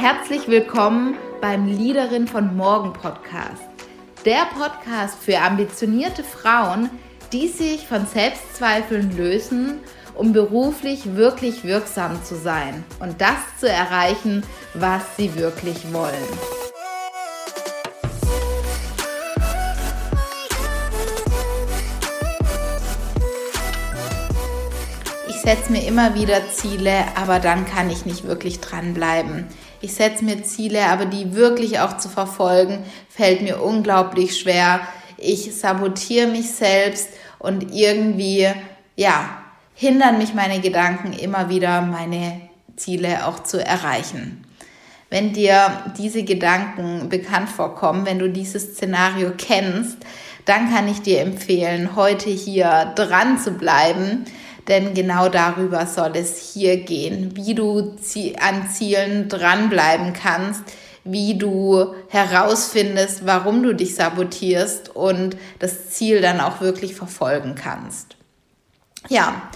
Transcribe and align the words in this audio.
Herzlich 0.00 0.46
willkommen 0.46 1.16
beim 1.40 1.66
Leaderin 1.66 2.28
von 2.28 2.56
Morgen 2.56 2.92
Podcast. 2.92 3.64
Der 4.24 4.46
Podcast 4.56 5.18
für 5.20 5.40
ambitionierte 5.40 6.22
Frauen, 6.22 6.88
die 7.32 7.48
sich 7.48 7.88
von 7.88 8.06
Selbstzweifeln 8.06 9.16
lösen, 9.16 9.80
um 10.14 10.32
beruflich 10.32 11.16
wirklich 11.16 11.64
wirksam 11.64 12.22
zu 12.22 12.36
sein 12.36 12.84
und 13.00 13.20
das 13.20 13.38
zu 13.58 13.68
erreichen, 13.68 14.44
was 14.74 15.02
sie 15.16 15.34
wirklich 15.34 15.92
wollen. 15.92 16.14
Ich 25.28 25.40
setze 25.42 25.72
mir 25.72 25.84
immer 25.84 26.14
wieder 26.14 26.48
Ziele, 26.52 27.04
aber 27.16 27.40
dann 27.40 27.66
kann 27.66 27.90
ich 27.90 28.06
nicht 28.06 28.28
wirklich 28.28 28.60
dranbleiben. 28.60 29.48
Ich 29.80 29.94
setze 29.94 30.24
mir 30.24 30.42
Ziele, 30.42 30.86
aber 30.86 31.06
die 31.06 31.34
wirklich 31.34 31.80
auch 31.80 31.98
zu 31.98 32.08
verfolgen, 32.08 32.84
fällt 33.08 33.42
mir 33.42 33.62
unglaublich 33.62 34.38
schwer. 34.38 34.80
Ich 35.16 35.54
sabotiere 35.56 36.26
mich 36.26 36.50
selbst 36.50 37.08
und 37.38 37.72
irgendwie, 37.74 38.48
ja, 38.96 39.28
hindern 39.74 40.18
mich 40.18 40.34
meine 40.34 40.60
Gedanken 40.60 41.12
immer 41.12 41.48
wieder, 41.48 41.82
meine 41.82 42.40
Ziele 42.76 43.26
auch 43.26 43.42
zu 43.44 43.64
erreichen. 43.64 44.44
Wenn 45.10 45.32
dir 45.32 45.84
diese 45.96 46.24
Gedanken 46.24 47.08
bekannt 47.08 47.48
vorkommen, 47.48 48.04
wenn 48.04 48.18
du 48.18 48.28
dieses 48.28 48.74
Szenario 48.74 49.32
kennst, 49.38 49.96
dann 50.44 50.72
kann 50.72 50.88
ich 50.88 51.02
dir 51.02 51.20
empfehlen, 51.20 51.94
heute 51.94 52.30
hier 52.30 52.92
dran 52.96 53.38
zu 53.38 53.52
bleiben, 53.52 54.24
denn 54.68 54.94
genau 54.94 55.28
darüber 55.28 55.86
soll 55.86 56.12
es 56.14 56.52
hier 56.52 56.76
gehen, 56.84 57.34
wie 57.34 57.54
du 57.54 57.96
an 58.40 58.68
Zielen 58.70 59.28
dranbleiben 59.28 60.12
kannst, 60.12 60.62
wie 61.04 61.38
du 61.38 61.94
herausfindest, 62.08 63.24
warum 63.24 63.62
du 63.62 63.74
dich 63.74 63.94
sabotierst 63.94 64.94
und 64.94 65.36
das 65.58 65.90
Ziel 65.90 66.20
dann 66.20 66.40
auch 66.40 66.60
wirklich 66.60 66.94
verfolgen 66.94 67.54
kannst. 67.54 68.16
Ja, 69.08 69.50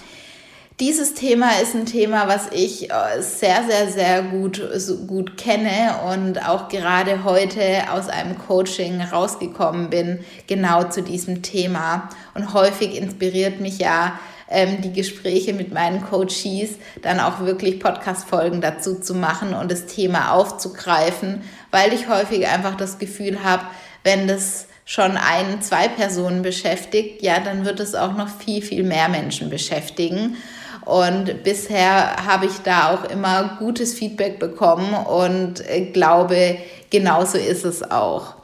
dieses 0.79 1.13
Thema 1.13 1.59
ist 1.61 1.75
ein 1.75 1.85
Thema, 1.85 2.27
was 2.27 2.47
ich 2.51 2.89
äh, 2.89 3.21
sehr, 3.21 3.63
sehr, 3.69 3.91
sehr 3.91 4.23
gut, 4.23 4.59
gut 5.07 5.37
kenne 5.37 5.99
und 6.11 6.43
auch 6.49 6.67
gerade 6.67 7.23
heute 7.23 7.91
aus 7.91 8.09
einem 8.09 8.37
Coaching 8.39 8.99
rausgekommen 9.01 9.91
bin, 9.91 10.25
genau 10.47 10.85
zu 10.85 11.03
diesem 11.03 11.43
Thema. 11.43 12.09
Und 12.33 12.55
häufig 12.55 12.97
inspiriert 12.97 13.59
mich 13.59 13.77
ja 13.77 14.19
ähm, 14.53 14.81
die 14.81 14.93
Gespräche 14.93 15.53
mit 15.53 15.73
meinen 15.73 16.01
Coaches, 16.03 16.77
dann 17.01 17.19
auch 17.19 17.41
wirklich 17.41 17.79
Podcast-Folgen 17.79 18.61
dazu 18.61 18.99
zu 18.99 19.15
machen 19.15 19.53
und 19.53 19.71
das 19.71 19.87
Thema 19.87 20.31
aufzugreifen, 20.31 21.41
weil 21.71 21.91
ich 21.91 22.07
häufig 22.07 22.47
einfach 22.47 22.75
das 22.75 22.99
Gefühl 22.99 23.43
habe, 23.43 23.63
wenn 24.03 24.27
das 24.27 24.67
schon 24.85 25.17
ein, 25.17 25.61
zwei 25.61 25.87
Personen 25.87 26.41
beschäftigt, 26.41 27.21
ja, 27.21 27.39
dann 27.39 27.65
wird 27.65 27.79
es 27.79 27.95
auch 27.95 28.13
noch 28.13 28.29
viel, 28.29 28.61
viel 28.61 28.83
mehr 28.83 29.09
Menschen 29.09 29.49
beschäftigen. 29.49 30.37
Und 30.85 31.43
bisher 31.43 32.27
habe 32.27 32.45
ich 32.45 32.57
da 32.63 32.93
auch 32.93 33.09
immer 33.09 33.55
gutes 33.59 33.93
Feedback 33.93 34.39
bekommen 34.39 34.93
und 34.93 35.67
äh, 35.69 35.85
glaube, 35.91 36.57
genauso 36.89 37.37
ist 37.37 37.63
es 37.63 37.89
auch 37.89 38.35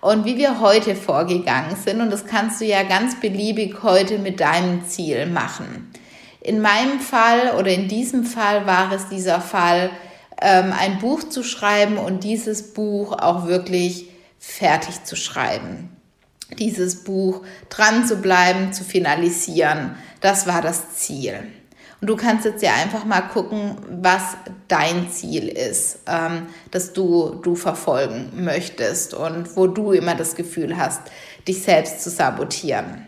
und 0.00 0.24
wie 0.24 0.36
wir 0.36 0.60
heute 0.60 0.94
vorgegangen 0.94 1.76
sind. 1.76 2.00
Und 2.00 2.10
das 2.10 2.26
kannst 2.26 2.60
du 2.60 2.64
ja 2.64 2.82
ganz 2.82 3.20
beliebig 3.20 3.82
heute 3.82 4.18
mit 4.18 4.40
deinem 4.40 4.86
Ziel 4.86 5.26
machen. 5.26 5.90
In 6.40 6.60
meinem 6.60 7.00
Fall 7.00 7.54
oder 7.58 7.70
in 7.70 7.88
diesem 7.88 8.24
Fall 8.24 8.66
war 8.66 8.92
es 8.92 9.08
dieser 9.08 9.40
Fall, 9.40 9.90
ähm, 10.40 10.72
ein 10.78 10.98
Buch 10.98 11.22
zu 11.28 11.42
schreiben 11.42 11.98
und 11.98 12.24
dieses 12.24 12.72
Buch 12.72 13.12
auch 13.12 13.46
wirklich 13.46 14.08
fertig 14.38 15.04
zu 15.04 15.16
schreiben. 15.16 15.90
Dieses 16.58 17.04
Buch 17.04 17.42
dran 17.68 18.06
zu 18.06 18.16
bleiben, 18.16 18.72
zu 18.72 18.84
finalisieren, 18.84 19.96
das 20.20 20.46
war 20.46 20.62
das 20.62 20.94
Ziel. 20.94 21.42
Und 22.00 22.08
du 22.08 22.16
kannst 22.16 22.46
jetzt 22.46 22.62
ja 22.62 22.74
einfach 22.74 23.04
mal 23.04 23.20
gucken, 23.20 23.76
was 24.00 24.22
dein 24.68 25.10
Ziel 25.10 25.48
ist, 25.48 25.98
ähm, 26.06 26.46
das 26.70 26.94
du, 26.94 27.40
du 27.42 27.54
verfolgen 27.54 28.30
möchtest 28.34 29.12
und 29.12 29.54
wo 29.56 29.66
du 29.66 29.92
immer 29.92 30.14
das 30.14 30.34
Gefühl 30.34 30.78
hast, 30.78 31.02
dich 31.46 31.62
selbst 31.62 32.02
zu 32.02 32.08
sabotieren. 32.08 33.06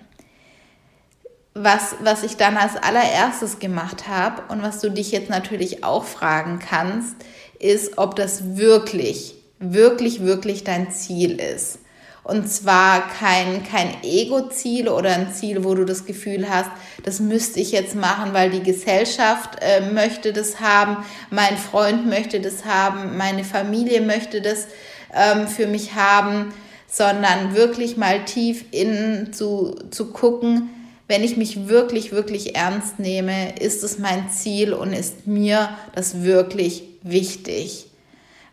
Was, 1.54 1.96
was 2.02 2.22
ich 2.22 2.36
dann 2.36 2.56
als 2.56 2.76
allererstes 2.76 3.58
gemacht 3.58 4.08
habe 4.08 4.42
und 4.48 4.62
was 4.62 4.80
du 4.80 4.90
dich 4.90 5.10
jetzt 5.10 5.30
natürlich 5.30 5.84
auch 5.84 6.04
fragen 6.04 6.58
kannst, 6.58 7.16
ist, 7.58 7.98
ob 7.98 8.16
das 8.16 8.56
wirklich, 8.56 9.34
wirklich, 9.58 10.22
wirklich 10.22 10.64
dein 10.64 10.90
Ziel 10.90 11.40
ist. 11.40 11.78
Und 12.24 12.48
zwar 12.48 13.08
kein, 13.08 13.64
kein 13.64 13.96
Ego-Ziel 14.04 14.88
oder 14.88 15.10
ein 15.10 15.32
Ziel, 15.32 15.64
wo 15.64 15.74
du 15.74 15.84
das 15.84 16.04
Gefühl 16.04 16.48
hast, 16.48 16.70
das 17.02 17.18
müsste 17.18 17.58
ich 17.58 17.72
jetzt 17.72 17.96
machen, 17.96 18.32
weil 18.32 18.50
die 18.50 18.62
Gesellschaft 18.62 19.58
äh, 19.60 19.80
möchte 19.92 20.32
das 20.32 20.60
haben, 20.60 20.98
mein 21.30 21.56
Freund 21.56 22.06
möchte 22.06 22.40
das 22.40 22.64
haben, 22.64 23.16
meine 23.16 23.42
Familie 23.42 24.00
möchte 24.00 24.40
das 24.40 24.68
ähm, 25.12 25.48
für 25.48 25.66
mich 25.66 25.94
haben, 25.94 26.54
sondern 26.86 27.56
wirklich 27.56 27.96
mal 27.96 28.24
tief 28.24 28.66
innen 28.70 29.32
zu, 29.32 29.74
zu 29.90 30.12
gucken, 30.12 30.70
wenn 31.08 31.24
ich 31.24 31.36
mich 31.36 31.66
wirklich, 31.66 32.12
wirklich 32.12 32.54
ernst 32.54 33.00
nehme, 33.00 33.58
ist 33.58 33.82
es 33.82 33.98
mein 33.98 34.30
Ziel 34.30 34.72
und 34.72 34.92
ist 34.92 35.26
mir 35.26 35.70
das 35.94 36.22
wirklich 36.22 36.84
wichtig 37.02 37.86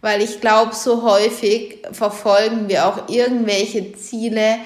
weil 0.02 0.22
ich 0.22 0.42
glaube, 0.42 0.74
so 0.74 1.04
häufig 1.04 1.80
verfolgen 1.92 2.70
wir 2.70 2.88
auch 2.88 3.10
irgendwelche 3.10 3.94
Ziele, 3.94 4.58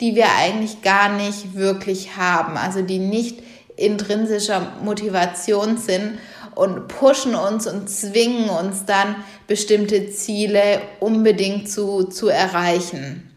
die 0.00 0.14
wir 0.14 0.26
eigentlich 0.38 0.82
gar 0.82 1.10
nicht 1.10 1.54
wirklich 1.54 2.16
haben, 2.16 2.56
also 2.56 2.82
die 2.82 2.98
nicht 2.98 3.42
intrinsischer 3.76 4.72
Motivation 4.82 5.78
sind 5.78 6.18
und 6.54 6.88
pushen 6.88 7.34
uns 7.34 7.66
und 7.66 7.88
zwingen 7.88 8.50
uns 8.50 8.84
dann 8.84 9.16
bestimmte 9.46 10.10
Ziele 10.10 10.80
unbedingt 11.00 11.70
zu, 11.70 12.04
zu 12.04 12.28
erreichen. 12.28 13.30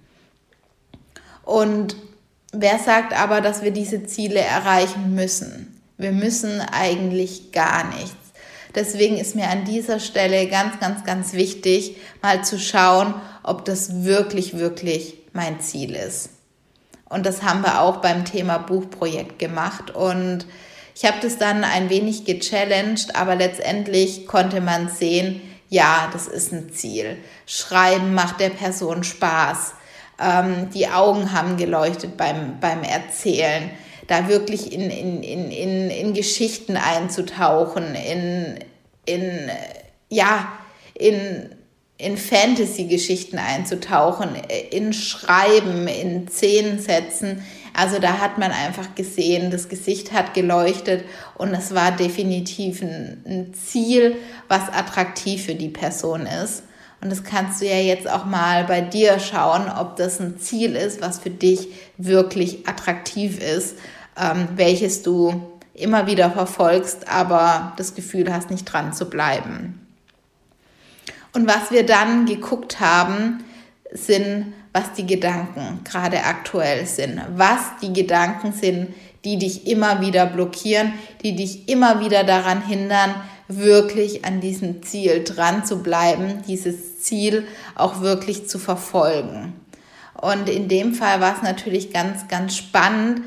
Und 1.43 1.95
wer 2.51 2.79
sagt 2.79 3.13
aber, 3.13 3.41
dass 3.41 3.61
wir 3.61 3.71
diese 3.71 4.05
Ziele 4.05 4.39
erreichen 4.39 5.15
müssen? 5.15 5.81
Wir 5.97 6.11
müssen 6.11 6.59
eigentlich 6.59 7.51
gar 7.51 7.85
nichts. 7.95 8.24
Deswegen 8.75 9.17
ist 9.17 9.35
mir 9.35 9.49
an 9.49 9.63
dieser 9.63 9.99
Stelle 9.99 10.47
ganz, 10.47 10.79
ganz, 10.79 11.03
ganz 11.03 11.33
wichtig, 11.33 11.95
mal 12.21 12.43
zu 12.43 12.59
schauen, 12.59 13.13
ob 13.43 13.65
das 13.65 14.03
wirklich, 14.03 14.57
wirklich 14.57 15.15
mein 15.33 15.61
Ziel 15.61 15.95
ist. 15.95 16.29
Und 17.07 17.25
das 17.25 17.43
haben 17.43 17.61
wir 17.61 17.81
auch 17.81 17.97
beim 17.97 18.25
Thema 18.25 18.57
Buchprojekt 18.57 19.39
gemacht. 19.39 19.91
Und 19.91 20.45
ich 20.95 21.05
habe 21.05 21.17
das 21.21 21.37
dann 21.37 21.63
ein 21.63 21.89
wenig 21.89 22.25
gechallenged, 22.25 23.15
aber 23.15 23.35
letztendlich 23.35 24.27
konnte 24.27 24.61
man 24.61 24.89
sehen, 24.89 25.41
ja, 25.69 26.09
das 26.11 26.27
ist 26.27 26.51
ein 26.51 26.71
Ziel. 26.73 27.17
Schreiben 27.45 28.13
macht 28.13 28.39
der 28.39 28.49
Person 28.49 29.03
Spaß. 29.03 29.73
Ähm, 30.19 30.69
die 30.73 30.87
Augen 30.87 31.31
haben 31.31 31.57
geleuchtet 31.57 32.17
beim, 32.17 32.59
beim 32.59 32.83
Erzählen 32.83 33.69
da 34.07 34.27
wirklich 34.27 34.71
in, 34.71 34.89
in, 34.89 35.23
in, 35.23 35.51
in, 35.51 35.89
in 35.89 36.13
Geschichten 36.13 36.77
einzutauchen, 36.77 37.95
in, 37.95 38.59
in 39.05 39.49
ja, 40.09 40.51
in, 40.93 41.49
in 41.97 42.17
Fantasy-Geschichten 42.17 43.37
einzutauchen, 43.37 44.29
in 44.71 44.93
Schreiben, 44.93 45.87
in 45.87 46.27
Szenensätzen. 46.27 47.43
Also 47.73 47.99
da 47.99 48.19
hat 48.19 48.37
man 48.37 48.51
einfach 48.51 48.95
gesehen, 48.95 49.51
das 49.51 49.69
Gesicht 49.69 50.13
hat 50.13 50.33
geleuchtet 50.33 51.05
und 51.37 51.53
es 51.53 51.73
war 51.73 51.91
definitiv 51.91 52.81
ein, 52.81 53.23
ein 53.25 53.53
Ziel, 53.53 54.15
was 54.47 54.69
attraktiv 54.69 55.45
für 55.45 55.55
die 55.55 55.69
Person 55.69 56.25
ist. 56.25 56.63
Und 57.05 57.11
das 57.11 57.23
kannst 57.23 57.61
du 57.61 57.67
ja 57.67 57.77
jetzt 57.77 58.09
auch 58.09 58.25
mal 58.25 58.63
bei 58.63 58.81
dir 58.81 59.19
schauen, 59.19 59.69
ob 59.69 59.95
das 59.95 60.19
ein 60.19 60.39
Ziel 60.39 60.75
ist, 60.75 61.01
was 61.01 61.19
für 61.19 61.29
dich 61.29 61.67
wirklich 61.97 62.67
attraktiv 62.67 63.39
ist 63.39 63.75
ähm, 64.17 64.47
welches 64.55 65.03
du 65.03 65.51
immer 65.73 66.07
wieder 66.07 66.31
verfolgst, 66.31 67.07
aber 67.09 67.73
das 67.77 67.95
Gefühl 67.95 68.33
hast, 68.33 68.49
nicht 68.49 68.65
dran 68.65 68.93
zu 68.93 69.09
bleiben. 69.09 69.85
Und 71.33 71.47
was 71.47 71.71
wir 71.71 71.85
dann 71.85 72.25
geguckt 72.25 72.79
haben, 72.79 73.43
sind, 73.91 74.53
was 74.71 74.93
die 74.93 75.05
Gedanken 75.05 75.81
gerade 75.83 76.23
aktuell 76.23 76.85
sind, 76.85 77.21
was 77.35 77.59
die 77.81 77.93
Gedanken 77.93 78.53
sind, 78.53 78.93
die 79.25 79.37
dich 79.37 79.67
immer 79.67 80.01
wieder 80.01 80.25
blockieren, 80.27 80.93
die 81.23 81.35
dich 81.35 81.67
immer 81.67 81.99
wieder 81.99 82.23
daran 82.23 82.65
hindern, 82.65 83.15
wirklich 83.47 84.25
an 84.25 84.41
diesem 84.41 84.83
Ziel 84.83 85.23
dran 85.23 85.65
zu 85.65 85.83
bleiben, 85.83 86.41
dieses 86.47 87.01
Ziel 87.01 87.47
auch 87.75 88.01
wirklich 88.01 88.47
zu 88.47 88.57
verfolgen. 88.59 89.53
Und 90.19 90.49
in 90.49 90.67
dem 90.67 90.93
Fall 90.93 91.21
war 91.21 91.35
es 91.35 91.43
natürlich 91.43 91.91
ganz, 91.91 92.27
ganz 92.27 92.55
spannend, 92.55 93.21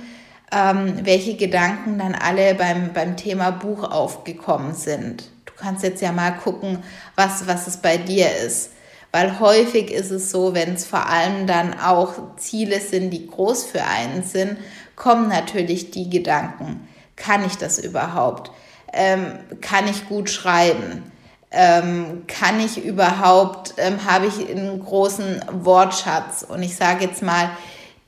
ähm, 0.51 1.01
welche 1.03 1.37
Gedanken 1.37 1.99
dann 1.99 2.15
alle 2.15 2.55
beim, 2.55 2.93
beim 2.93 3.17
Thema 3.17 3.51
Buch 3.51 3.85
aufgekommen 3.85 4.75
sind. 4.75 5.31
Du 5.45 5.53
kannst 5.57 5.83
jetzt 5.83 6.01
ja 6.03 6.13
mal 6.13 6.31
gucken, 6.33 6.79
was, 7.15 7.47
was 7.47 7.67
es 7.67 7.77
bei 7.77 7.99
dir 7.99 8.29
ist. 8.47 8.71
Weil 9.13 9.41
häufig 9.41 9.91
ist 9.91 10.11
es 10.11 10.31
so, 10.31 10.55
wenn 10.55 10.75
es 10.75 10.87
vor 10.87 11.07
allem 11.07 11.47
dann 11.47 11.79
auch 11.79 12.37
Ziele 12.37 12.81
sind, 12.81 13.11
die 13.11 13.27
groß 13.27 13.65
für 13.65 13.83
einen 13.83 14.23
sind, 14.23 14.59
kommen 14.97 15.29
natürlich 15.29 15.91
die 15.91 16.11
Gedanken, 16.11 16.87
kann 17.17 17.45
ich 17.45 17.57
das 17.57 17.79
überhaupt? 17.79 18.51
Ähm, 18.93 19.39
kann 19.61 19.87
ich 19.89 20.09
gut 20.09 20.31
schreiben? 20.31 21.11
Ähm, 21.51 22.25
kann 22.27 22.61
ich 22.61 22.85
überhaupt, 22.85 23.75
ähm, 23.79 24.05
habe 24.05 24.27
ich 24.27 24.51
einen 24.51 24.83
großen 24.85 25.45
Wortschatz? 25.51 26.45
Und 26.47 26.63
ich 26.63 26.77
sage 26.77 27.05
jetzt 27.05 27.23
mal, 27.23 27.51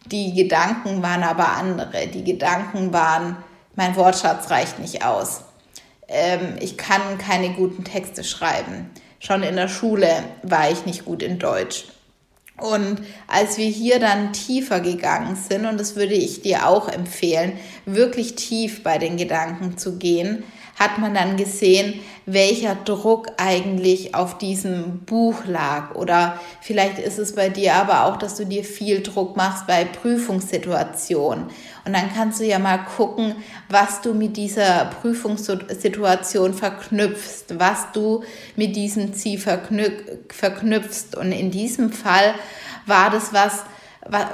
die 0.07 0.35
Gedanken 0.35 1.03
waren 1.03 1.23
aber 1.23 1.49
andere. 1.51 2.07
Die 2.09 2.25
Gedanken 2.25 2.93
waren, 2.93 3.37
mein 3.77 3.97
Wortschatz 3.97 4.51
reicht 4.51 4.79
nicht 4.79 5.05
aus. 5.05 5.43
Ähm, 6.09 6.57
ich 6.61 6.77
kann 6.77 7.19
keine 7.19 7.51
guten 7.51 7.85
Texte 7.85 8.25
schreiben. 8.25 8.91
Schon 9.21 9.43
in 9.43 9.57
der 9.57 9.69
Schule 9.69 10.09
war 10.43 10.71
ich 10.71 10.87
nicht 10.87 11.05
gut 11.05 11.23
in 11.23 11.39
Deutsch. 11.39 11.87
Und 12.61 13.01
als 13.27 13.57
wir 13.57 13.67
hier 13.67 13.99
dann 13.99 14.33
tiefer 14.33 14.81
gegangen 14.81 15.37
sind, 15.37 15.65
und 15.65 15.79
das 15.79 15.97
würde 15.97 16.15
ich 16.15 16.43
dir 16.43 16.67
auch 16.67 16.89
empfehlen, 16.89 17.53
wirklich 17.87 18.35
tief 18.35 18.83
bei 18.83 18.99
den 18.99 19.17
Gedanken 19.17 19.79
zu 19.79 19.97
gehen, 19.97 20.45
hat 20.81 20.99
man 20.99 21.13
dann 21.13 21.37
gesehen, 21.37 22.01
welcher 22.25 22.75
Druck 22.75 23.27
eigentlich 23.37 24.15
auf 24.15 24.39
diesem 24.39 25.01
Buch 25.01 25.45
lag. 25.45 25.95
Oder 25.95 26.41
vielleicht 26.63 26.99
ist 26.99 27.19
es 27.19 27.35
bei 27.35 27.51
dir 27.51 27.75
aber 27.75 28.07
auch, 28.07 28.17
dass 28.17 28.37
du 28.37 28.47
dir 28.47 28.65
viel 28.65 29.03
Druck 29.03 29.37
machst 29.37 29.67
bei 29.67 29.85
Prüfungssituationen. 29.85 31.49
Und 31.85 31.93
dann 31.93 32.11
kannst 32.15 32.41
du 32.41 32.47
ja 32.47 32.59
mal 32.59 32.79
gucken, 32.79 33.35
was 33.69 34.01
du 34.01 34.15
mit 34.15 34.39
dieser 34.39 34.87
Prüfungssituation 35.03 36.55
verknüpfst, 36.55 37.59
was 37.59 37.93
du 37.93 38.25
mit 38.57 38.75
diesem 38.75 39.13
Ziel 39.13 39.39
verknüpfst. 39.39 41.15
Und 41.15 41.33
in 41.33 41.51
diesem 41.51 41.93
Fall 41.93 42.35
war 42.87 43.11
das 43.11 43.35
was, 43.35 43.65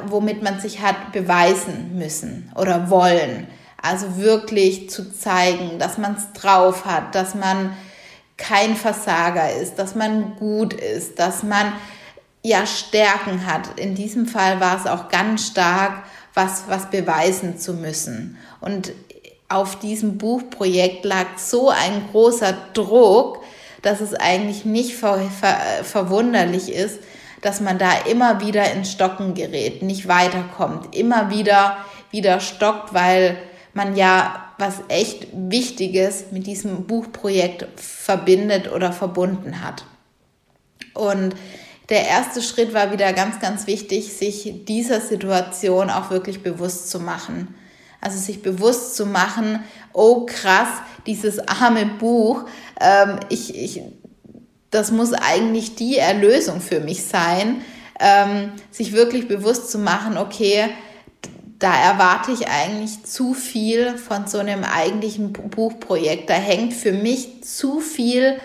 womit 0.07 0.43
man 0.43 0.61
sich 0.61 0.81
hat 0.81 1.11
beweisen 1.11 1.99
müssen 1.99 2.53
oder 2.55 2.89
wollen. 2.89 3.49
Also 3.87 4.17
wirklich 4.17 4.91
zu 4.91 5.13
zeigen, 5.13 5.79
dass 5.79 5.97
man 5.97 6.17
es 6.17 6.33
drauf 6.41 6.85
hat, 6.85 7.15
dass 7.15 7.35
man 7.35 7.77
kein 8.37 8.75
Versager 8.75 9.53
ist, 9.53 9.77
dass 9.77 9.95
man 9.95 10.37
gut 10.37 10.75
ist, 10.75 11.19
dass 11.19 11.43
man 11.43 11.73
ja 12.43 12.67
Stärken 12.67 13.47
hat. 13.47 13.79
In 13.79 13.95
diesem 13.95 14.27
Fall 14.27 14.61
war 14.61 14.77
es 14.79 14.87
auch 14.87 15.09
ganz 15.09 15.47
stark, 15.47 16.03
was, 16.35 16.65
was 16.69 16.91
beweisen 16.91 17.59
zu 17.59 17.75
müssen. 17.75 18.37
Und 18.61 18.93
auf 19.49 19.79
diesem 19.79 20.19
Buchprojekt 20.19 21.05
lag 21.05 21.39
so 21.39 21.71
ein 21.71 22.09
großer 22.11 22.55
Druck, 22.75 23.43
dass 23.83 24.01
es 24.01 24.15
eigentlich 24.15 24.65
nicht 24.65 24.97
ver, 24.97 25.21
ver, 25.41 25.59
verwunderlich 25.85 26.73
ist, 26.73 26.99
dass 27.41 27.61
man 27.61 27.79
da 27.79 27.93
immer 28.11 28.41
wieder 28.41 28.71
ins 28.73 28.91
Stocken 28.91 29.35
gerät, 29.35 29.83
nicht 29.83 30.09
weiterkommt, 30.09 30.97
immer 30.97 31.31
wieder 31.31 31.77
wieder 32.11 32.41
stockt, 32.41 32.95
weil 32.95 33.37
man 33.77 33.95
ja 33.95 34.43
was 34.59 34.77
echt 34.89 35.29
Wichtiges 35.33 36.25
mit 36.31 36.47
diesem 36.47 36.87
Buchprojekt 36.87 37.67
verbindet 37.77 38.73
oder 38.73 38.91
verbunden 38.91 39.63
hat. 39.63 39.85
Und 40.95 41.37
der 41.91 42.09
erste 42.09 42.41
Schritt 42.41 42.73
war 42.73 42.91
wieder 42.91 43.13
ganz, 43.13 43.39
ganz 43.39 43.67
wichtig, 43.67 44.15
sich 44.15 44.65
dieser 44.65 45.01
Situation 45.03 45.91
auch 45.91 46.11
wirklich 46.11 46.43
bewusst 46.43 46.91
zu 46.91 46.99
machen. 47.01 47.55
Also 48.01 48.19
sich 48.19 48.41
bewusst 48.41 48.97
zu 48.97 49.05
machen, 49.05 49.63
oh 49.93 50.25
krass, 50.25 50.69
dieses 51.07 51.39
arme 51.47 51.85
Buch, 51.85 52.45
ähm, 52.81 53.21
ich, 53.29 53.55
ich, 53.55 53.83
das 54.71 54.91
muss 54.91 55.13
eigentlich 55.13 55.77
die 55.77 55.99
Erlösung 55.99 56.63
für 56.63 56.81
mich 56.81 57.05
sein. 57.05 57.63
Ähm, 58.01 58.53
sich 58.71 58.93
wirklich 58.93 59.29
bewusst 59.29 59.71
zu 59.71 59.79
machen, 59.79 60.19
okay, 60.19 60.69
da 61.59 61.75
erwarte 61.75 62.33
ich 62.33 62.49
eigentlich 62.49 63.05
zu 63.05 63.33
viel 63.33 63.97
von 63.97 64.27
so 64.27 64.39
einem 64.39 64.65
eigentlichen 64.65 65.33
Buchprojekt. 65.33 66.29
Da 66.29 66.35
hängt 66.35 66.75
für 66.75 66.93
mich 66.93 67.45
zu 67.45 67.81
viel 67.81 68.39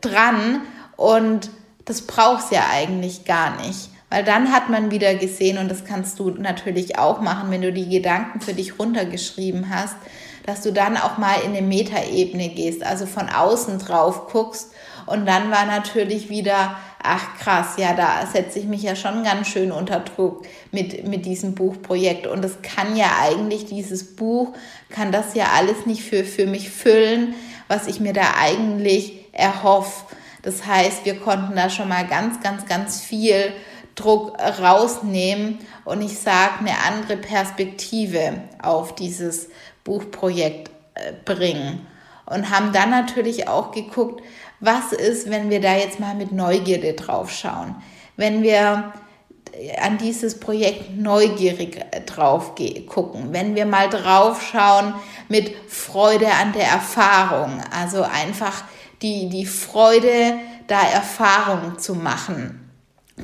dran 0.00 0.62
und 0.96 1.50
das 1.84 2.02
braucht 2.02 2.44
es 2.44 2.50
ja 2.50 2.66
eigentlich 2.70 3.24
gar 3.24 3.60
nicht. 3.60 3.90
Weil 4.08 4.24
dann 4.24 4.52
hat 4.52 4.68
man 4.68 4.90
wieder 4.90 5.14
gesehen, 5.14 5.56
und 5.56 5.70
das 5.70 5.84
kannst 5.84 6.18
du 6.18 6.30
natürlich 6.30 6.98
auch 6.98 7.22
machen, 7.22 7.50
wenn 7.50 7.62
du 7.62 7.72
die 7.72 7.88
Gedanken 7.88 8.42
für 8.42 8.52
dich 8.52 8.78
runtergeschrieben 8.78 9.70
hast, 9.70 9.96
dass 10.44 10.60
du 10.62 10.70
dann 10.70 10.96
auch 10.98 11.18
mal 11.18 11.36
in 11.44 11.56
eine 11.56 11.62
Metaebene 11.62 12.50
gehst, 12.50 12.84
also 12.84 13.06
von 13.06 13.30
außen 13.30 13.78
drauf 13.78 14.26
guckst. 14.28 14.72
Und 15.06 15.26
dann 15.26 15.50
war 15.50 15.64
natürlich 15.64 16.28
wieder 16.28 16.76
ach 17.02 17.38
krass, 17.38 17.74
ja, 17.76 17.94
da 17.94 18.26
setze 18.26 18.58
ich 18.58 18.66
mich 18.66 18.82
ja 18.82 18.96
schon 18.96 19.24
ganz 19.24 19.48
schön 19.48 19.72
unter 19.72 20.00
Druck 20.00 20.46
mit, 20.70 21.06
mit 21.06 21.26
diesem 21.26 21.54
Buchprojekt. 21.54 22.26
Und 22.26 22.44
es 22.44 22.62
kann 22.62 22.96
ja 22.96 23.10
eigentlich, 23.20 23.66
dieses 23.66 24.16
Buch, 24.16 24.54
kann 24.90 25.12
das 25.12 25.34
ja 25.34 25.46
alles 25.56 25.86
nicht 25.86 26.02
für, 26.02 26.24
für 26.24 26.46
mich 26.46 26.70
füllen, 26.70 27.34
was 27.68 27.86
ich 27.86 28.00
mir 28.00 28.12
da 28.12 28.34
eigentlich 28.38 29.26
erhoffe. 29.32 30.04
Das 30.42 30.66
heißt, 30.66 31.04
wir 31.04 31.18
konnten 31.18 31.56
da 31.56 31.70
schon 31.70 31.88
mal 31.88 32.06
ganz, 32.06 32.40
ganz, 32.40 32.66
ganz 32.66 33.00
viel 33.00 33.52
Druck 33.94 34.38
rausnehmen 34.40 35.58
und 35.84 36.02
ich 36.02 36.18
sage, 36.18 36.60
eine 36.60 36.78
andere 36.86 37.16
Perspektive 37.16 38.42
auf 38.62 38.94
dieses 38.94 39.48
Buchprojekt 39.84 40.70
äh, 40.94 41.12
bringen. 41.24 41.86
Und 42.24 42.50
haben 42.50 42.72
dann 42.72 42.90
natürlich 42.90 43.48
auch 43.48 43.72
geguckt, 43.72 44.22
was 44.62 44.92
ist, 44.92 45.28
wenn 45.28 45.50
wir 45.50 45.60
da 45.60 45.74
jetzt 45.74 46.00
mal 46.00 46.14
mit 46.14 46.32
Neugierde 46.32 46.94
drauf 46.94 47.30
schauen? 47.30 47.74
Wenn 48.16 48.42
wir 48.42 48.92
an 49.80 49.98
dieses 49.98 50.38
Projekt 50.38 50.96
neugierig 50.96 51.84
drauf 52.06 52.54
gucken, 52.86 53.32
wenn 53.32 53.54
wir 53.54 53.66
mal 53.66 53.90
drauf 53.90 54.40
schauen 54.40 54.94
mit 55.28 55.52
Freude 55.68 56.28
an 56.28 56.52
der 56.52 56.68
Erfahrung, 56.68 57.60
also 57.76 58.02
einfach 58.02 58.64
die, 59.02 59.28
die 59.28 59.46
Freude, 59.46 60.38
da 60.68 60.80
Erfahrungen 60.80 61.78
zu 61.78 61.96
machen, 61.96 62.70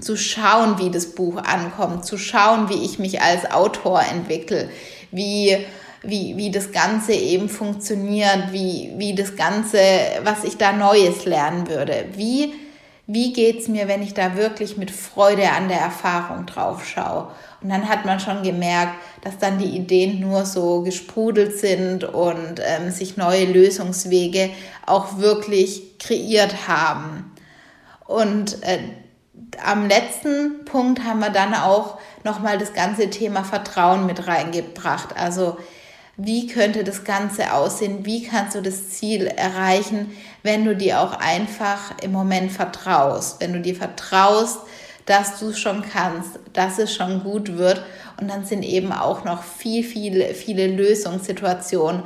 zu 0.01 0.17
schauen, 0.17 0.79
wie 0.79 0.91
das 0.91 1.15
Buch 1.15 1.37
ankommt, 1.37 2.05
zu 2.05 2.19
schauen, 2.19 2.69
wie 2.69 2.85
ich 2.85 2.99
mich 2.99 3.23
als 3.23 3.51
Autor 3.51 4.03
entwickle, 4.03 4.69
wie 5.13 5.57
wie, 6.09 6.37
wie 6.37 6.51
das 6.51 6.73
Ganze 6.73 7.13
eben 7.13 7.49
funktioniert, 7.49 8.53
wie, 8.53 8.93
wie 8.97 9.15
das 9.15 9.37
Ganze, 9.37 9.79
was 10.23 10.45
ich 10.45 10.57
da 10.57 10.73
Neues 10.73 11.25
lernen 11.25 11.69
würde. 11.69 12.07
Wie, 12.15 12.55
wie 13.07 13.33
geht's 13.33 13.69
mir, 13.69 13.89
wenn 13.89 14.03
ich 14.03 14.15
da 14.15 14.37
wirklich 14.37 14.77
mit 14.77 14.91
Freude 14.91 15.51
an 15.51 15.69
der 15.69 15.81
Erfahrung 15.81 16.47
drauf 16.47 16.87
schaue? 16.87 17.29
Und 17.63 17.71
dann 17.71 17.89
hat 17.89 18.05
man 18.05 18.21
schon 18.21 18.43
gemerkt, 18.43 18.95
dass 19.23 19.39
dann 19.39 19.59
die 19.59 19.77
Ideen 19.77 20.21
nur 20.21 20.45
so 20.45 20.83
gesprudelt 20.83 21.59
sind 21.59 22.05
und 22.05 22.61
ähm, 22.61 22.91
sich 22.91 23.17
neue 23.17 23.47
Lösungswege 23.47 24.51
auch 24.87 25.19
wirklich 25.19 25.99
kreiert 25.99 26.69
haben. 26.69 27.33
Und 28.07 28.63
äh, 28.63 28.79
am 29.65 29.89
letzten 29.89 30.65
Punkt 30.65 31.05
haben 31.05 31.21
wir 31.21 31.31
dann 31.31 31.55
auch 31.55 31.99
nochmal 32.25 32.59
das 32.59 32.73
ganze 32.73 33.11
Thema 33.11 33.45
Vertrauen 33.45 34.07
mit 34.07 34.27
reingebracht. 34.27 35.17
Also 35.17 35.57
wie 36.21 36.49
könnte 36.49 36.83
das 36.83 37.05
Ganze 37.05 37.55
aussehen, 37.55 38.05
wie 38.05 38.25
kannst 38.25 38.57
du 38.57 38.61
das 38.61 38.91
Ziel 38.91 39.29
erreichen, 39.29 40.11
wenn 40.43 40.65
du 40.65 40.75
dir 40.75 41.01
auch 41.01 41.13
einfach 41.13 41.97
im 42.03 42.11
Moment 42.11 42.51
vertraust, 42.51 43.41
wenn 43.41 43.53
du 43.53 43.61
dir 43.61 43.77
vertraust, 43.77 44.59
dass 45.07 45.39
du 45.39 45.51
es 45.51 45.61
schon 45.61 45.83
kannst, 45.83 46.41
dass 46.53 46.79
es 46.81 46.93
schon 46.93 47.23
gut 47.23 47.57
wird. 47.57 47.83
Und 48.21 48.29
dann 48.29 48.45
sind 48.45 48.65
eben 48.65 48.93
auch 48.93 49.25
noch 49.25 49.45
viel, 49.45 49.85
viel, 49.85 50.35
viele 50.35 50.67
Lösungssituationen 50.67 52.03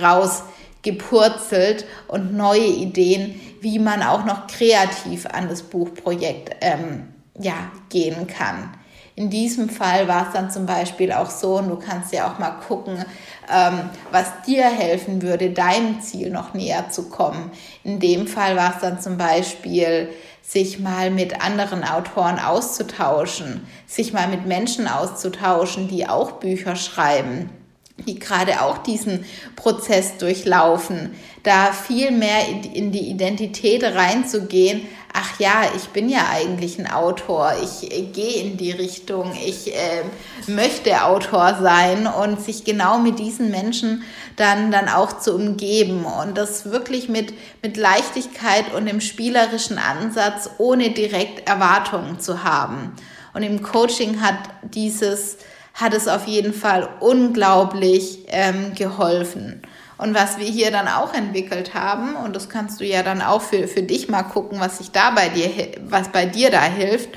rausgepurzelt 0.00 1.86
und 2.06 2.34
neue 2.34 2.66
Ideen, 2.66 3.40
wie 3.60 3.80
man 3.80 4.00
auch 4.00 4.24
noch 4.24 4.46
kreativ 4.46 5.26
an 5.26 5.48
das 5.48 5.64
Buchprojekt 5.64 6.54
ähm, 6.60 7.08
ja, 7.38 7.72
gehen 7.90 8.28
kann. 8.28 8.70
In 9.18 9.30
diesem 9.30 9.70
Fall 9.70 10.08
war 10.08 10.26
es 10.26 10.34
dann 10.34 10.50
zum 10.50 10.66
Beispiel 10.66 11.10
auch 11.10 11.30
so, 11.30 11.56
und 11.56 11.70
du 11.70 11.76
kannst 11.76 12.12
ja 12.12 12.30
auch 12.30 12.38
mal 12.38 12.50
gucken, 12.50 13.02
ähm, 13.50 13.88
was 14.12 14.26
dir 14.46 14.64
helfen 14.64 15.22
würde, 15.22 15.50
deinem 15.50 16.02
Ziel 16.02 16.30
noch 16.30 16.52
näher 16.52 16.90
zu 16.90 17.08
kommen. 17.08 17.50
In 17.82 17.98
dem 17.98 18.26
Fall 18.26 18.56
war 18.56 18.74
es 18.74 18.82
dann 18.82 19.00
zum 19.00 19.16
Beispiel, 19.16 20.10
sich 20.42 20.78
mal 20.78 21.10
mit 21.10 21.42
anderen 21.42 21.82
Autoren 21.82 22.38
auszutauschen, 22.38 23.66
sich 23.86 24.12
mal 24.12 24.28
mit 24.28 24.46
Menschen 24.46 24.86
auszutauschen, 24.86 25.88
die 25.88 26.08
auch 26.08 26.32
Bücher 26.32 26.76
schreiben 26.76 27.50
die 27.98 28.18
gerade 28.18 28.60
auch 28.60 28.78
diesen 28.78 29.24
Prozess 29.56 30.18
durchlaufen, 30.18 31.14
da 31.42 31.72
viel 31.72 32.10
mehr 32.10 32.46
in 32.74 32.92
die 32.92 33.08
Identität 33.08 33.82
reinzugehen, 33.82 34.82
ach 35.16 35.40
ja, 35.40 35.62
ich 35.74 35.88
bin 35.88 36.08
ja 36.08 36.26
eigentlich 36.30 36.78
ein 36.78 36.90
Autor, 36.90 37.54
ich 37.62 37.90
äh, 37.90 38.02
gehe 38.02 38.42
in 38.42 38.56
die 38.56 38.70
Richtung, 38.70 39.32
ich 39.34 39.74
äh, 39.74 40.02
möchte 40.46 41.04
Autor 41.04 41.56
sein 41.60 42.06
und 42.06 42.40
sich 42.40 42.64
genau 42.64 42.98
mit 42.98 43.18
diesen 43.18 43.50
Menschen 43.50 44.04
dann, 44.36 44.70
dann 44.70 44.88
auch 44.88 45.18
zu 45.18 45.34
umgeben 45.34 46.04
und 46.04 46.36
das 46.36 46.70
wirklich 46.70 47.08
mit, 47.08 47.32
mit 47.62 47.76
Leichtigkeit 47.78 48.74
und 48.74 48.86
dem 48.86 49.00
spielerischen 49.00 49.78
Ansatz, 49.78 50.50
ohne 50.58 50.90
direkt 50.90 51.48
Erwartungen 51.48 52.20
zu 52.20 52.44
haben. 52.44 52.92
Und 53.32 53.42
im 53.42 53.62
Coaching 53.62 54.20
hat 54.20 54.38
dieses, 54.62 55.38
hat 55.74 55.94
es 55.94 56.08
auf 56.08 56.26
jeden 56.26 56.52
Fall 56.52 56.88
unglaublich 57.00 58.26
ähm, 58.28 58.74
geholfen. 58.74 59.62
Und 59.98 60.14
was 60.14 60.38
wir 60.38 60.46
hier 60.46 60.70
dann 60.70 60.88
auch 60.88 61.14
entwickelt 61.14 61.74
haben, 61.74 62.16
und 62.16 62.36
das 62.36 62.48
kannst 62.48 62.80
du 62.80 62.84
ja 62.84 63.02
dann 63.02 63.22
auch 63.22 63.40
für, 63.40 63.66
für 63.66 63.82
dich 63.82 64.08
mal 64.08 64.24
gucken, 64.24 64.60
was 64.60 64.78
sich 64.78 64.90
da 64.90 65.10
bei 65.10 65.28
dir, 65.30 65.50
was 65.88 66.08
bei 66.08 66.26
dir 66.26 66.50
da 66.50 66.62
hilft, 66.62 67.10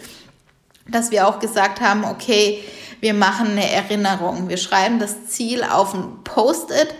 dass 0.88 1.12
wir 1.12 1.27
auch 1.27 1.39
gesagt 1.39 1.81
haben, 1.81 2.05
okay, 2.05 2.63
wir 3.01 3.13
machen 3.13 3.51
eine 3.51 3.69
Erinnerung. 3.71 4.50
Wir 4.50 4.57
schreiben 4.57 5.00
das 5.00 5.27
Ziel 5.27 5.63
auf 5.63 5.93
ein 5.93 6.24
Post-it 6.24 6.93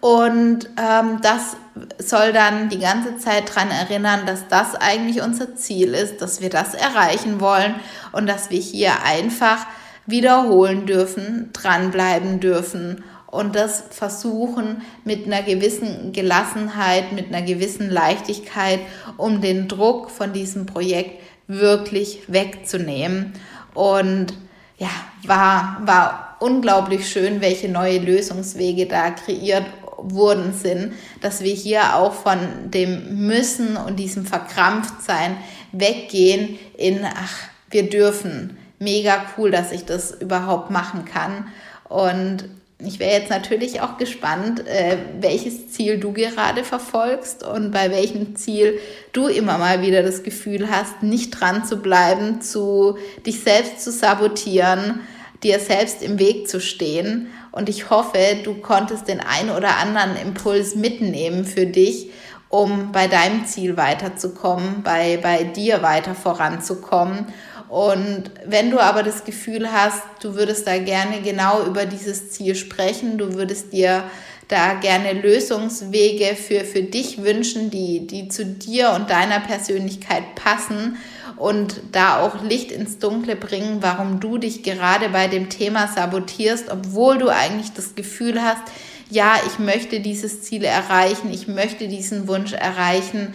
und 0.00 0.68
ähm, 0.78 1.20
das 1.22 1.56
soll 1.98 2.32
dann 2.32 2.68
die 2.68 2.78
ganze 2.78 3.18
Zeit 3.18 3.50
daran 3.50 3.70
erinnern, 3.70 4.26
dass 4.26 4.48
das 4.48 4.74
eigentlich 4.74 5.22
unser 5.22 5.56
Ziel 5.56 5.94
ist, 5.94 6.22
dass 6.22 6.40
wir 6.40 6.50
das 6.50 6.74
erreichen 6.74 7.40
wollen 7.40 7.74
und 8.12 8.26
dass 8.28 8.50
wir 8.50 8.60
hier 8.60 9.02
einfach 9.04 9.66
wiederholen 10.06 10.86
dürfen, 10.86 11.50
dranbleiben 11.52 12.40
dürfen 12.40 13.04
und 13.30 13.54
das 13.54 13.84
versuchen 13.90 14.82
mit 15.04 15.26
einer 15.26 15.42
gewissen 15.42 16.12
Gelassenheit, 16.12 17.12
mit 17.12 17.28
einer 17.28 17.42
gewissen 17.42 17.90
Leichtigkeit, 17.90 18.80
um 19.16 19.40
den 19.40 19.68
Druck 19.68 20.10
von 20.10 20.32
diesem 20.32 20.66
Projekt 20.66 21.22
wirklich 21.46 22.20
wegzunehmen. 22.28 23.34
Und 23.74 24.34
ja, 24.78 24.90
war, 25.26 25.82
war 25.84 26.36
unglaublich 26.40 27.08
schön, 27.08 27.40
welche 27.40 27.68
neue 27.68 27.98
Lösungswege 27.98 28.86
da 28.86 29.10
kreiert 29.10 29.66
wurden 29.98 30.52
sind, 30.52 30.94
dass 31.20 31.42
wir 31.42 31.52
hier 31.52 31.96
auch 31.96 32.14
von 32.14 32.38
dem 32.70 33.26
Müssen 33.26 33.76
und 33.76 33.96
diesem 33.96 34.24
Verkrampftsein 34.24 35.36
weggehen 35.72 36.58
in, 36.76 37.04
ach, 37.04 37.36
wir 37.70 37.90
dürfen. 37.90 38.56
Mega 38.78 39.26
cool, 39.36 39.50
dass 39.50 39.72
ich 39.72 39.84
das 39.84 40.12
überhaupt 40.12 40.70
machen 40.70 41.04
kann. 41.04 41.48
Und 41.88 42.48
ich 42.80 43.00
wäre 43.00 43.18
jetzt 43.18 43.30
natürlich 43.30 43.80
auch 43.80 43.98
gespannt, 43.98 44.64
äh, 44.66 44.98
welches 45.20 45.72
Ziel 45.72 45.98
du 45.98 46.12
gerade 46.12 46.62
verfolgst 46.62 47.42
und 47.42 47.72
bei 47.72 47.90
welchem 47.90 48.36
Ziel 48.36 48.78
du 49.12 49.26
immer 49.26 49.58
mal 49.58 49.82
wieder 49.82 50.04
das 50.04 50.22
Gefühl 50.22 50.70
hast, 50.70 51.02
nicht 51.02 51.30
dran 51.30 51.64
zu 51.64 51.78
bleiben, 51.78 52.40
zu 52.40 52.96
dich 53.26 53.40
selbst 53.40 53.82
zu 53.82 53.90
sabotieren, 53.90 55.00
dir 55.42 55.58
selbst 55.58 56.02
im 56.02 56.20
Weg 56.20 56.48
zu 56.48 56.60
stehen. 56.60 57.28
Und 57.50 57.68
ich 57.68 57.90
hoffe, 57.90 58.18
du 58.44 58.54
konntest 58.54 59.08
den 59.08 59.20
ein 59.20 59.50
oder 59.50 59.78
anderen 59.78 60.16
Impuls 60.16 60.76
mitnehmen 60.76 61.44
für 61.44 61.66
dich, 61.66 62.10
um 62.48 62.92
bei 62.92 63.08
deinem 63.08 63.44
Ziel 63.44 63.76
weiterzukommen, 63.76 64.84
bei, 64.84 65.18
bei 65.20 65.42
dir 65.42 65.82
weiter 65.82 66.14
voranzukommen 66.14 67.26
und 67.68 68.30
wenn 68.46 68.70
du 68.70 68.80
aber 68.80 69.02
das 69.02 69.24
Gefühl 69.24 69.70
hast, 69.72 70.02
du 70.22 70.34
würdest 70.34 70.66
da 70.66 70.78
gerne 70.78 71.20
genau 71.22 71.64
über 71.64 71.84
dieses 71.84 72.30
Ziel 72.30 72.54
sprechen, 72.54 73.18
du 73.18 73.34
würdest 73.34 73.72
dir 73.72 74.04
da 74.48 74.74
gerne 74.74 75.12
Lösungswege 75.12 76.34
für, 76.34 76.64
für 76.64 76.82
dich 76.82 77.22
wünschen, 77.22 77.70
die, 77.70 78.06
die 78.06 78.28
zu 78.28 78.46
dir 78.46 78.92
und 78.92 79.10
deiner 79.10 79.40
Persönlichkeit 79.40 80.34
passen 80.34 80.96
und 81.36 81.82
da 81.92 82.20
auch 82.20 82.42
Licht 82.42 82.72
ins 82.72 82.98
Dunkle 82.98 83.36
bringen, 83.36 83.78
warum 83.80 84.20
du 84.20 84.38
dich 84.38 84.62
gerade 84.62 85.10
bei 85.10 85.28
dem 85.28 85.50
Thema 85.50 85.86
sabotierst, 85.86 86.70
obwohl 86.70 87.18
du 87.18 87.28
eigentlich 87.28 87.72
das 87.72 87.94
Gefühl 87.94 88.42
hast, 88.42 88.62
ja, 89.10 89.34
ich 89.46 89.58
möchte 89.58 90.00
dieses 90.00 90.42
Ziel 90.42 90.64
erreichen, 90.64 91.30
ich 91.32 91.46
möchte 91.48 91.86
diesen 91.88 92.26
Wunsch 92.26 92.52
erreichen, 92.52 93.34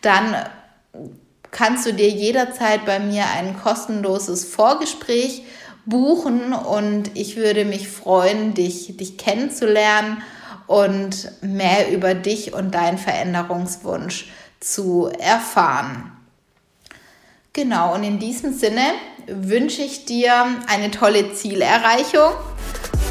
dann 0.00 0.34
kannst 1.52 1.86
du 1.86 1.94
dir 1.94 2.08
jederzeit 2.08 2.84
bei 2.84 2.98
mir 2.98 3.24
ein 3.36 3.56
kostenloses 3.56 4.44
Vorgespräch 4.44 5.44
buchen 5.86 6.52
und 6.52 7.16
ich 7.16 7.36
würde 7.36 7.64
mich 7.64 7.88
freuen, 7.88 8.54
dich, 8.54 8.96
dich 8.96 9.18
kennenzulernen 9.18 10.22
und 10.66 11.30
mehr 11.42 11.92
über 11.92 12.14
dich 12.14 12.54
und 12.54 12.74
deinen 12.74 12.98
Veränderungswunsch 12.98 14.30
zu 14.58 15.10
erfahren. 15.18 16.12
Genau, 17.52 17.94
und 17.94 18.02
in 18.02 18.18
diesem 18.18 18.54
Sinne 18.54 18.82
wünsche 19.26 19.82
ich 19.82 20.06
dir 20.06 20.46
eine 20.68 20.90
tolle 20.90 21.34
Zielerreichung 21.34 22.32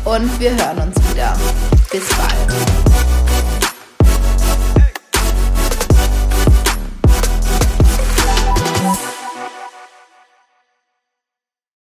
und 0.06 0.40
wir 0.40 0.52
hören 0.52 0.80
uns 0.80 0.96
wieder. 1.12 1.38
Bis 1.92 2.10
bald. 2.10 3.11